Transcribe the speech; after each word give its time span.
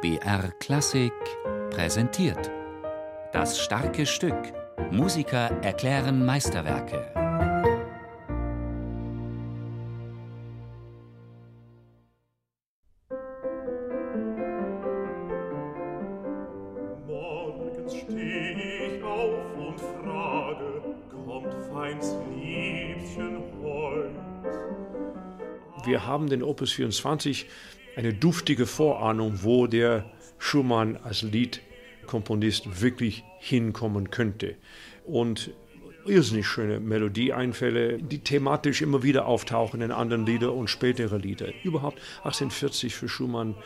BR 0.00 0.52
Klassik 0.60 1.12
präsentiert. 1.70 2.52
Das 3.32 3.58
starke 3.58 4.06
Stück. 4.06 4.36
Musiker 4.92 5.50
erklären 5.60 6.24
Meisterwerke. 6.24 7.10
Morgens 17.08 17.96
steh 17.96 18.52
ich 18.52 19.02
auf 19.02 19.56
und 19.56 19.80
frage, 19.80 20.82
kommt 21.10 21.52
feins 21.72 22.14
Liebchen 22.36 23.42
heut? 23.64 24.14
Wir 25.84 26.06
haben 26.06 26.28
den 26.28 26.44
Opus 26.44 26.70
24 26.70 27.48
eine 27.98 28.14
duftige 28.14 28.66
Vorahnung, 28.66 29.40
wo 29.42 29.66
der 29.66 30.04
Schumann 30.38 30.96
als 30.98 31.22
Liedkomponist 31.22 32.80
wirklich 32.80 33.24
hinkommen 33.40 34.12
könnte. 34.12 34.54
Und 35.04 35.50
irrsinnig 36.06 36.46
schöne 36.46 36.78
Melodieeinfälle, 36.78 37.98
die 37.98 38.20
thematisch 38.20 38.82
immer 38.82 39.02
wieder 39.02 39.26
auftauchen 39.26 39.80
in 39.80 39.90
anderen 39.90 40.24
Liedern 40.26 40.50
und 40.50 40.70
spätere 40.70 41.16
Lieder. 41.16 41.48
Überhaupt 41.64 41.98
1840 42.18 42.94
für 42.94 43.08
Schumann 43.08 43.56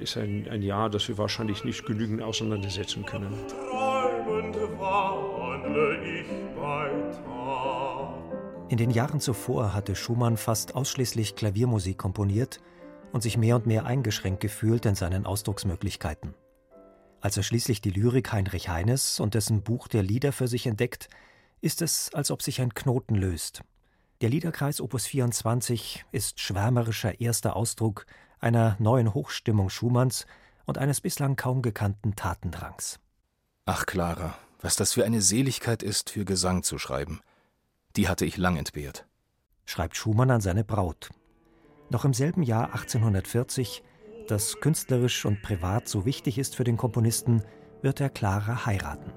ist 0.00 0.16
ein, 0.16 0.48
ein 0.48 0.62
Jahr, 0.62 0.88
das 0.88 1.08
wir 1.08 1.18
wahrscheinlich 1.18 1.62
nicht 1.62 1.84
genügend 1.84 2.22
auseinandersetzen 2.22 3.04
können. 3.04 3.34
Träumend 3.46 4.56
wandle 4.78 5.98
ich 6.02 6.26
bei 6.56 6.88
Tag. 7.26 8.70
In 8.70 8.78
den 8.78 8.90
Jahren 8.90 9.20
zuvor 9.20 9.74
hatte 9.74 9.94
Schumann 9.94 10.38
fast 10.38 10.74
ausschließlich 10.76 11.36
Klaviermusik 11.36 11.98
komponiert 11.98 12.58
und 13.12 13.22
sich 13.22 13.36
mehr 13.36 13.56
und 13.56 13.66
mehr 13.66 13.86
eingeschränkt 13.86 14.40
gefühlt 14.40 14.86
in 14.86 14.94
seinen 14.94 15.26
Ausdrucksmöglichkeiten. 15.26 16.34
Als 17.20 17.36
er 17.36 17.42
schließlich 17.44 17.80
die 17.80 17.90
Lyrik 17.90 18.32
Heinrich 18.32 18.68
Heines 18.68 19.20
und 19.20 19.34
dessen 19.34 19.62
Buch 19.62 19.86
der 19.86 20.02
Lieder 20.02 20.32
für 20.32 20.48
sich 20.48 20.66
entdeckt, 20.66 21.08
ist 21.60 21.80
es, 21.80 22.12
als 22.14 22.30
ob 22.30 22.42
sich 22.42 22.60
ein 22.60 22.74
Knoten 22.74 23.14
löst. 23.14 23.62
Der 24.20 24.28
Liederkreis 24.28 24.80
Opus 24.80 25.06
24 25.06 26.04
ist 26.10 26.40
schwärmerischer 26.40 27.20
erster 27.20 27.54
Ausdruck 27.54 28.06
einer 28.40 28.76
neuen 28.80 29.14
Hochstimmung 29.14 29.70
Schumanns 29.70 30.26
und 30.64 30.78
eines 30.78 31.00
bislang 31.00 31.36
kaum 31.36 31.62
gekannten 31.62 32.16
Tatendrangs. 32.16 32.98
Ach, 33.66 33.86
Clara, 33.86 34.36
was 34.60 34.74
das 34.74 34.92
für 34.92 35.04
eine 35.04 35.22
Seligkeit 35.22 35.82
ist, 35.82 36.10
für 36.10 36.24
Gesang 36.24 36.62
zu 36.62 36.78
schreiben. 36.78 37.20
Die 37.96 38.08
hatte 38.08 38.24
ich 38.24 38.36
lang 38.36 38.56
entbehrt. 38.56 39.06
schreibt 39.64 39.96
Schumann 39.96 40.30
an 40.30 40.40
seine 40.40 40.64
Braut. 40.64 41.10
Noch 41.92 42.06
im 42.06 42.14
selben 42.14 42.42
Jahr 42.42 42.72
1840, 42.72 43.82
das 44.26 44.60
künstlerisch 44.60 45.26
und 45.26 45.42
privat 45.42 45.88
so 45.88 46.06
wichtig 46.06 46.38
ist 46.38 46.56
für 46.56 46.64
den 46.64 46.78
Komponisten, 46.78 47.42
wird 47.82 48.00
er 48.00 48.08
Clara 48.08 48.64
heiraten. 48.64 49.12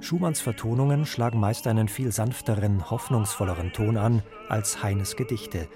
Schumanns 0.00 0.42
Vertonungen 0.42 1.06
schlagen 1.06 1.40
meist 1.40 1.66
einen 1.66 1.88
viel 1.88 2.12
sanfteren, 2.12 2.90
hoffnungsvolleren 2.90 3.72
Ton 3.72 3.96
an 3.96 4.22
als 4.50 4.82
Heines 4.82 5.16
Gedichte, 5.16 5.66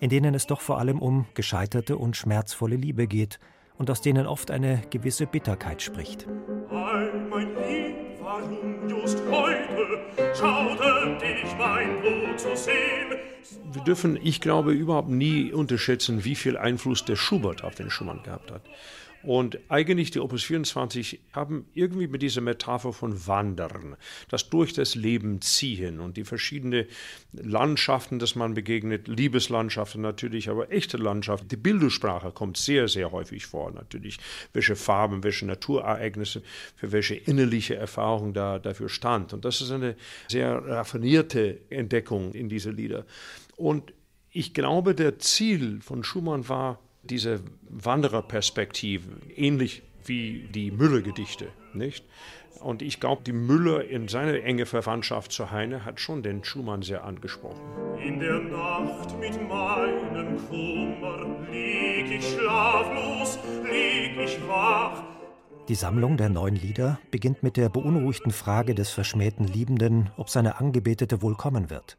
in 0.00 0.08
denen 0.08 0.34
es 0.34 0.46
doch 0.46 0.62
vor 0.62 0.78
allem 0.78 1.00
um 1.00 1.26
gescheiterte 1.34 1.98
und 1.98 2.16
schmerzvolle 2.16 2.76
Liebe 2.76 3.06
geht 3.06 3.38
und 3.78 3.90
aus 3.90 4.00
denen 4.00 4.26
oft 4.26 4.50
eine 4.50 4.82
gewisse 4.90 5.26
Bitterkeit 5.26 5.82
spricht. 5.82 6.26
Ei, 6.70 7.10
mein 7.30 7.48
Lieb, 7.56 7.96
warum 8.20 8.88
just 8.88 9.18
heute 9.30 9.74
mein 11.58 12.00
Blut 12.00 12.38
zu 12.38 12.56
sehen? 12.56 13.18
Wir 13.72 13.82
dürfen, 13.82 14.18
ich 14.22 14.40
glaube, 14.40 14.72
überhaupt 14.72 15.08
nie 15.08 15.52
unterschätzen, 15.52 16.24
wie 16.24 16.34
viel 16.34 16.56
Einfluss 16.56 17.04
der 17.04 17.16
Schubert 17.16 17.64
auf 17.64 17.74
den 17.74 17.90
Schumann 17.90 18.22
gehabt 18.22 18.50
hat. 18.50 18.62
Und 19.24 19.58
eigentlich 19.70 20.10
die 20.10 20.20
Opus 20.20 20.44
24 20.44 21.18
haben 21.32 21.66
irgendwie 21.72 22.08
mit 22.08 22.20
dieser 22.20 22.42
Metapher 22.42 22.92
von 22.92 23.26
Wandern, 23.26 23.96
das 24.28 24.50
durch 24.50 24.74
das 24.74 24.94
Leben 24.94 25.40
ziehen 25.40 25.98
und 25.98 26.18
die 26.18 26.24
verschiedenen 26.24 26.84
Landschaften, 27.32 28.18
dass 28.18 28.34
man 28.34 28.52
begegnet, 28.52 29.08
Liebeslandschaften 29.08 30.02
natürlich, 30.02 30.50
aber 30.50 30.70
echte 30.70 30.98
Landschaften. 30.98 31.48
Die 31.48 31.56
Bildersprache 31.56 32.32
kommt 32.32 32.58
sehr, 32.58 32.86
sehr 32.86 33.12
häufig 33.12 33.46
vor 33.46 33.70
natürlich, 33.70 34.18
welche 34.52 34.76
Farben, 34.76 35.24
welche 35.24 35.46
Naturereignisse, 35.46 36.42
für 36.76 36.92
welche 36.92 37.14
innerliche 37.14 37.76
Erfahrung 37.76 38.34
da 38.34 38.58
dafür 38.58 38.90
stand. 38.90 39.32
Und 39.32 39.46
das 39.46 39.62
ist 39.62 39.70
eine 39.70 39.96
sehr 40.28 40.62
raffinierte 40.66 41.43
Entdeckung 41.70 42.32
in 42.32 42.48
diese 42.48 42.70
Lieder. 42.70 43.04
Und 43.56 43.92
ich 44.30 44.54
glaube, 44.54 44.94
der 44.94 45.18
Ziel 45.18 45.80
von 45.80 46.02
Schumann 46.02 46.48
war, 46.48 46.80
diese 47.02 47.40
Wandererperspektive, 47.68 49.08
ähnlich 49.36 49.82
wie 50.04 50.48
die 50.52 50.70
Müller-Gedichte, 50.70 51.48
nicht? 51.72 52.04
Und 52.60 52.82
ich 52.82 52.98
glaube, 53.00 53.22
die 53.24 53.32
Müller 53.32 53.84
in 53.84 54.08
seiner 54.08 54.42
enge 54.42 54.64
Verwandtschaft 54.64 55.32
zu 55.32 55.50
Heine 55.50 55.84
hat 55.84 56.00
schon 56.00 56.22
den 56.22 56.42
Schumann 56.44 56.82
sehr 56.82 57.04
angesprochen. 57.04 57.60
In 58.02 58.20
der 58.20 58.40
Nacht 58.40 59.18
mit 59.18 59.36
meinem 59.48 60.38
Kummer 60.48 61.46
lieg 61.50 62.10
ich 62.10 62.26
schlaflos, 62.26 63.38
lieg 63.64 64.18
ich 64.24 64.38
wach. 64.48 65.13
Die 65.68 65.74
Sammlung 65.74 66.18
der 66.18 66.28
neuen 66.28 66.56
Lieder 66.56 66.98
beginnt 67.10 67.42
mit 67.42 67.56
der 67.56 67.70
beunruhigten 67.70 68.32
Frage 68.32 68.74
des 68.74 68.90
verschmähten 68.90 69.46
Liebenden, 69.46 70.10
ob 70.18 70.28
seine 70.28 70.60
Angebetete 70.60 71.22
wohl 71.22 71.36
kommen 71.36 71.70
wird. 71.70 71.96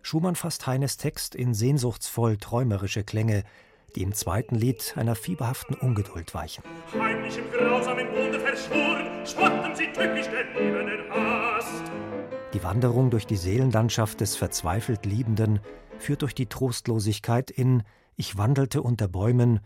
Schumann 0.00 0.34
fasst 0.34 0.66
Heines 0.66 0.96
Text 0.96 1.34
in 1.34 1.52
sehnsuchtsvoll 1.52 2.38
träumerische 2.38 3.04
Klänge, 3.04 3.44
die 3.96 4.02
im 4.02 4.14
zweiten 4.14 4.54
Lied 4.54 4.94
einer 4.96 5.14
fieberhaften 5.14 5.76
Ungeduld 5.76 6.32
weichen. 6.32 6.64
Heimlich 6.98 7.36
im 7.36 7.50
grausamen 7.50 8.06
Bunde 8.06 8.40
verschworen, 8.40 9.26
spotten 9.26 9.74
sie 9.74 9.92
tückisch 9.92 10.28
der 10.28 10.44
Liebenden 10.58 11.00
Hast. 11.10 11.82
Die 12.54 12.62
Wanderung 12.62 13.10
durch 13.10 13.26
die 13.26 13.36
Seelenlandschaft 13.36 14.22
des 14.22 14.36
verzweifelt 14.36 15.04
Liebenden 15.04 15.60
führt 15.98 16.22
durch 16.22 16.34
die 16.34 16.46
Trostlosigkeit 16.46 17.50
in 17.50 17.82
Ich 18.16 18.38
wandelte 18.38 18.80
unter 18.80 19.06
Bäumen 19.06 19.60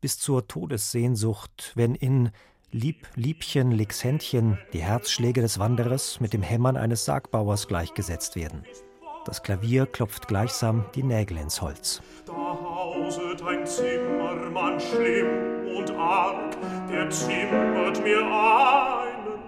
bis 0.00 0.20
zur 0.20 0.46
Todessehnsucht, 0.46 1.72
wenn 1.74 1.96
in 1.96 2.30
Lieb, 2.72 3.06
Liebchen, 3.14 3.70
Licks 3.70 4.02
Händchen 4.02 4.58
die 4.72 4.82
Herzschläge 4.82 5.40
des 5.40 5.60
Wanderers 5.60 6.18
mit 6.18 6.32
dem 6.32 6.42
Hämmern 6.42 6.76
eines 6.76 7.04
Sargbauers 7.04 7.68
gleichgesetzt 7.68 8.34
werden. 8.34 8.64
Das 9.24 9.44
Klavier 9.44 9.86
klopft 9.86 10.26
gleichsam 10.26 10.84
die 10.96 11.04
Nägel 11.04 11.36
ins 11.36 11.62
Holz. 11.62 12.02
Da 12.26 12.32
hauset 12.32 13.40
ein 13.42 13.64
Zimmermann 13.64 14.80
schlimm 14.80 15.76
und 15.76 15.92
arg, 15.92 16.56
der 16.90 17.08
zimmert 17.08 18.02
mir 18.02 18.26
einen 18.26 19.44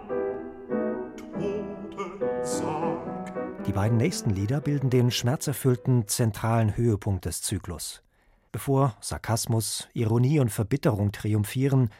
Todensarg. 1.96 3.64
Die 3.66 3.72
beiden 3.72 3.98
nächsten 3.98 4.30
Lieder 4.30 4.60
bilden 4.60 4.90
den 4.90 5.10
schmerzerfüllten 5.10 6.06
zentralen 6.06 6.76
Höhepunkt 6.76 7.24
des 7.24 7.42
Zyklus. 7.42 8.04
Bevor 8.52 8.96
Sarkasmus, 9.00 9.88
Ironie 9.92 10.38
und 10.38 10.50
Verbitterung 10.50 11.10
triumphieren, 11.10 11.90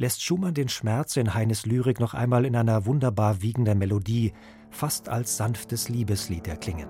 lässt 0.00 0.22
Schumann 0.22 0.54
den 0.54 0.70
Schmerz 0.70 1.18
in 1.18 1.34
Heines 1.34 1.66
Lyrik 1.66 2.00
noch 2.00 2.14
einmal 2.14 2.46
in 2.46 2.56
einer 2.56 2.86
wunderbar 2.86 3.42
wiegender 3.42 3.74
Melodie, 3.74 4.32
fast 4.70 5.10
als 5.10 5.36
sanftes 5.36 5.90
Liebeslied 5.90 6.48
erklingen. 6.48 6.88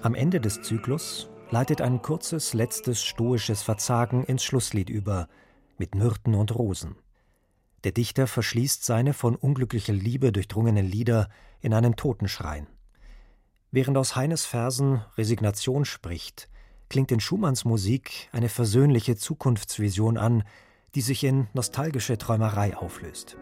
Am 0.00 0.14
Ende 0.14 0.40
des 0.40 0.62
Zyklus 0.62 1.28
leitet 1.50 1.82
ein 1.82 2.00
kurzes, 2.00 2.54
letztes 2.54 3.04
stoisches 3.04 3.60
Verzagen 3.60 4.24
ins 4.24 4.42
Schlusslied 4.42 4.88
über, 4.88 5.28
mit 5.76 5.94
Myrten 5.94 6.34
und 6.34 6.54
Rosen. 6.54 6.96
Der 7.84 7.92
Dichter 7.92 8.26
verschließt 8.26 8.86
seine 8.86 9.12
von 9.12 9.36
unglücklicher 9.36 9.92
Liebe 9.92 10.32
durchdrungenen 10.32 10.86
Lieder 10.86 11.28
in 11.60 11.74
einem 11.74 11.94
Totenschrein. 11.94 12.68
Während 13.74 13.96
aus 13.96 14.16
Heines 14.16 14.44
Versen 14.44 15.00
Resignation 15.16 15.86
spricht, 15.86 16.50
klingt 16.90 17.10
in 17.10 17.20
Schumanns 17.20 17.64
Musik 17.64 18.28
eine 18.30 18.50
versöhnliche 18.50 19.16
Zukunftsvision 19.16 20.18
an, 20.18 20.44
die 20.94 21.00
sich 21.00 21.24
in 21.24 21.46
nostalgische 21.54 22.18
Träumerei 22.18 22.76
auflöst. 22.76 23.38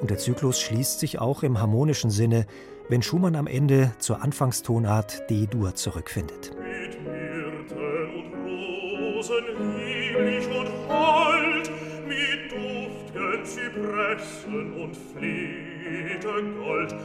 Und 0.00 0.10
der 0.10 0.18
Zyklus 0.18 0.60
schließt 0.60 0.98
sich 0.98 1.20
auch 1.20 1.44
im 1.44 1.60
harmonischen 1.60 2.10
Sinne, 2.10 2.44
wenn 2.88 3.02
Schumann 3.02 3.36
am 3.36 3.46
Ende 3.46 3.92
zur 4.00 4.20
Anfangstonart 4.20 5.30
D-Dur 5.30 5.76
zurückfindet. 5.76 6.50
mit 6.58 7.00
Myrten 7.00 8.14
und 8.16 8.34
Rosen 8.34 9.44
lieblich 9.60 10.48
und 10.48 10.70
hold, 10.88 11.70
mit 12.04 12.50
duftgen 12.50 13.44
Zypressen 13.44 14.72
und 14.72 14.96
Fledergold. 14.96 16.96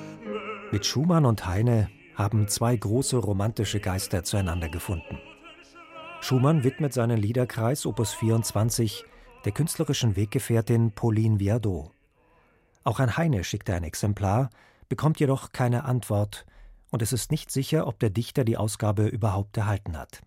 Mit 0.72 0.88
Schumann 0.88 1.28
und 1.28 1.46
Heine 1.46 1.88
haben 2.16 2.48
zwei 2.48 2.76
große 2.76 3.18
romantische 3.18 3.80
Geister 3.80 4.24
zueinander 4.24 4.70
gefunden. 4.70 5.20
Schumann 6.22 6.64
widmet 6.64 6.94
seinen 6.94 7.18
Liederkreis 7.18 7.86
Opus 7.86 8.14
24 8.14 9.06
der 9.46 9.52
künstlerischen 9.52 10.16
Weggefährtin 10.16 10.92
Pauline 10.92 11.40
Viardot. 11.40 11.92
Auch 12.84 13.00
an 13.00 13.18
Heine 13.18 13.44
schickt 13.44 13.70
er 13.70 13.76
ein 13.76 13.84
Exemplar, 13.84 14.50
bekommt 14.90 15.20
jedoch 15.20 15.52
keine 15.52 15.86
Antwort, 15.86 16.46
und 16.92 17.02
es 17.02 17.14
ist 17.14 17.32
nicht 17.32 17.52
sicher, 17.52 17.88
ob 17.88 18.00
der 18.00 18.10
Dichter 18.10 18.46
die 18.46 18.58
Ausgabe 18.58 19.08
überhaupt 19.08 19.58
erhalten 19.58 19.98
hat. 19.98 20.22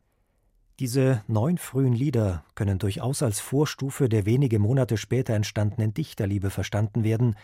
Diese 0.80 1.24
neun 1.26 1.58
frühen 1.58 1.92
Lieder 1.92 2.44
können 2.54 2.78
durchaus 2.78 3.22
als 3.22 3.40
Vorstufe 3.40 4.08
der 4.08 4.26
wenige 4.26 4.58
Monate 4.58 4.96
später 4.96 5.34
entstandenen 5.34 5.94
Dichterliebe 5.94 6.50
verstanden 6.50 7.02
werden, 7.02 7.36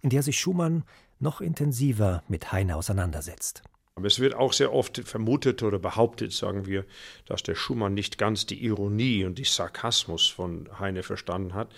in 0.00 0.10
der 0.10 0.22
sich 0.22 0.38
Schumann 0.38 0.84
noch 1.18 1.40
intensiver 1.40 2.22
mit 2.28 2.52
Heine 2.52 2.76
auseinandersetzt. 2.76 3.62
Aber 3.94 4.06
es 4.06 4.20
wird 4.20 4.34
auch 4.34 4.54
sehr 4.54 4.72
oft 4.72 5.06
vermutet 5.06 5.62
oder 5.62 5.78
behauptet, 5.78 6.32
sagen 6.32 6.66
wir, 6.66 6.86
dass 7.26 7.42
der 7.42 7.54
Schumann 7.54 7.92
nicht 7.92 8.16
ganz 8.16 8.46
die 8.46 8.64
Ironie 8.64 9.24
und 9.26 9.38
die 9.38 9.44
Sarkasmus 9.44 10.28
von 10.28 10.66
Heine 10.78 11.02
verstanden 11.02 11.52
hat. 11.52 11.70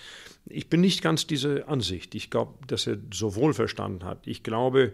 Ich 0.47 0.69
bin 0.69 0.81
nicht 0.81 1.03
ganz 1.03 1.27
diese 1.27 1.67
Ansicht. 1.67 2.15
Ich 2.15 2.31
glaube, 2.31 2.55
dass 2.69 2.87
er 2.87 2.99
sowohl 3.13 3.53
verstanden 3.53 4.05
hat. 4.05 4.27
Ich 4.27 4.45
glaube 4.45 4.93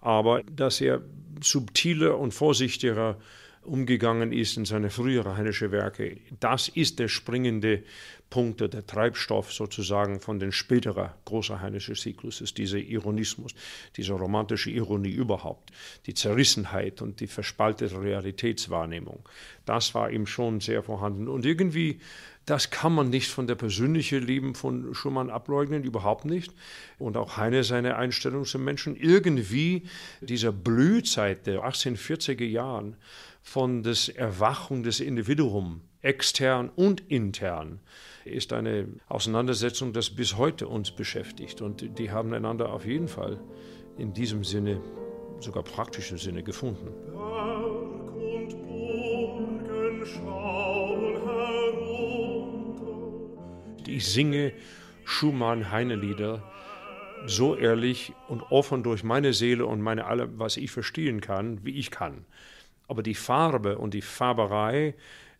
aber, 0.00 0.42
dass 0.42 0.80
er 0.82 1.00
subtiler 1.40 2.18
und 2.18 2.34
vorsichtiger 2.34 3.18
umgegangen 3.62 4.32
ist 4.32 4.58
in 4.58 4.66
seine 4.66 4.90
früheren 4.90 5.36
heinische 5.36 5.72
Werke. 5.72 6.18
Das 6.38 6.68
ist 6.68 6.98
der 6.98 7.08
springende 7.08 7.82
Punkt, 8.30 8.60
der 8.60 8.86
Treibstoff 8.86 9.52
sozusagen 9.52 10.20
von 10.20 10.38
den 10.38 10.52
späteren 10.52 11.10
großen 11.24 11.60
heinischen 11.60 11.94
Zyklus, 11.94 12.40
ist 12.40 12.58
dieser 12.58 12.78
Ironismus, 12.78 13.54
diese 13.96 14.12
romantische 14.12 14.70
Ironie 14.70 15.12
überhaupt, 15.12 15.70
die 16.06 16.14
Zerrissenheit 16.14 17.00
und 17.00 17.20
die 17.20 17.26
verspaltete 17.26 18.00
Realitätswahrnehmung. 18.00 19.26
Das 19.64 19.94
war 19.94 20.10
ihm 20.10 20.26
schon 20.26 20.60
sehr 20.60 20.82
vorhanden. 20.82 21.28
Und 21.28 21.46
irgendwie 21.46 22.00
das 22.48 22.70
kann 22.70 22.94
man 22.94 23.10
nicht 23.10 23.28
von 23.28 23.46
der 23.46 23.56
persönlichen 23.56 24.26
Leben 24.26 24.54
von 24.54 24.94
Schumann 24.94 25.28
ableugnen, 25.28 25.84
überhaupt 25.84 26.24
nicht. 26.24 26.54
Und 26.98 27.18
auch 27.18 27.36
Heine 27.36 27.62
seine 27.62 27.96
Einstellung 27.96 28.46
zum 28.46 28.64
Menschen. 28.64 28.96
Irgendwie 28.96 29.82
dieser 30.22 30.50
Blühzeit 30.50 31.46
der 31.46 31.60
1840er 31.62 32.46
Jahren 32.46 32.96
von 33.42 33.82
der 33.82 33.96
Erwachung 34.14 34.82
des 34.82 35.00
Individuums, 35.00 35.82
extern 36.02 36.70
und 36.74 37.00
intern, 37.08 37.80
ist 38.24 38.52
eine 38.52 38.88
Auseinandersetzung, 39.08 39.92
das 39.92 40.10
bis 40.10 40.36
heute 40.36 40.68
uns 40.68 40.90
beschäftigt. 40.90 41.60
Und 41.62 41.98
die 41.98 42.10
haben 42.10 42.32
einander 42.32 42.72
auf 42.72 42.84
jeden 42.86 43.08
Fall 43.08 43.40
in 43.96 44.12
diesem 44.12 44.44
Sinne, 44.44 44.80
sogar 45.40 45.62
praktischen 45.62 46.18
Sinne 46.18 46.42
gefunden. 46.42 46.88
Berg 47.12 48.14
und 48.14 48.66
Burgen 48.66 49.48
ich 53.98 54.06
singe 54.06 54.52
Schumann-Heine-Lieder 55.04 56.42
so 57.26 57.56
ehrlich 57.56 58.12
und 58.28 58.42
offen 58.42 58.82
durch 58.82 59.02
meine 59.02 59.32
Seele 59.32 59.66
und 59.66 59.80
meine 59.80 60.04
alle, 60.06 60.38
was 60.38 60.56
ich 60.56 60.70
verstehen 60.70 61.20
kann, 61.20 61.64
wie 61.64 61.76
ich 61.76 61.90
kann. 61.90 62.24
Aber 62.86 63.02
die 63.02 63.14
Farbe 63.14 63.78
und 63.78 63.94
die 63.94 64.02
Farberei 64.02 64.94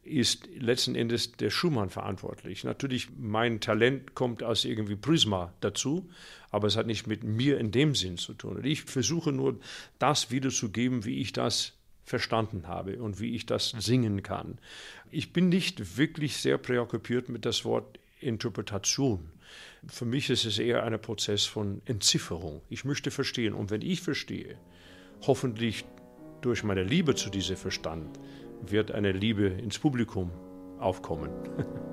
ist 0.09 0.49
letzten 0.59 0.95
Endes 0.95 1.33
der 1.33 1.51
Schumann 1.51 1.91
verantwortlich. 1.91 2.65
Natürlich, 2.65 3.09
mein 3.19 3.61
Talent 3.61 4.15
kommt 4.15 4.43
als 4.43 4.65
irgendwie 4.65 4.97
Prisma 4.97 5.53
dazu, 5.61 6.09
aber 6.51 6.67
es 6.67 6.77
hat 6.77 6.87
nicht 6.87 7.07
mit 7.07 7.25
mir 7.25 7.59
in 7.59 7.71
dem 7.71 7.95
Sinn 7.95 8.17
zu 8.17 8.35
tun. 8.35 8.57
Und 8.57 8.67
ich 8.67 8.83
versuche 8.83 9.33
nur, 9.33 9.59
das 9.99 10.31
wiederzugeben, 10.31 11.05
wie 11.05 11.21
ich 11.21 11.33
das 11.33 11.75
verstanden 12.05 12.67
habe 12.67 13.03
und 13.03 13.21
wie 13.21 13.35
ich 13.35 13.47
das 13.47 13.71
singen 13.79 14.23
kann. 14.23 14.59
Ich 15.11 15.33
bin 15.33 15.49
nicht 15.49 15.99
wirklich 15.99 16.39
sehr 16.39 16.59
präokkupiert 16.59 17.29
mit 17.29 17.45
das 17.45 17.65
Wort 17.65 17.99
Interpretation. 18.21 19.31
Für 19.87 20.05
mich 20.05 20.29
ist 20.31 20.45
es 20.45 20.59
eher 20.59 20.83
ein 20.85 21.01
Prozess 21.01 21.45
von 21.45 21.83
Entzifferung. 21.85 22.63
Ich 22.69 22.85
möchte 22.85 23.11
verstehen. 23.11 23.55
Und 23.55 23.71
wenn 23.71 23.83
ich 23.83 24.01
verstehe, 24.01 24.59
hoffentlich 25.23 25.85
durch 26.41 26.63
meine 26.65 26.83
Liebe 26.83 27.15
zu 27.15 27.31
diesem 27.31 27.57
Verstand, 27.57 28.19
wird 28.63 28.93
eine 28.93 29.13
Liebe 29.13 29.47
ins 29.47 29.79
Publikum 29.79 30.31
aufkommen. 30.79 31.31